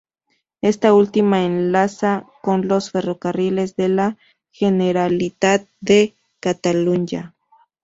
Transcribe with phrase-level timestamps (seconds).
[0.63, 4.17] Esta última enlaza con los Ferrocarriles de la
[4.51, 7.35] Generalitat de Catalunya.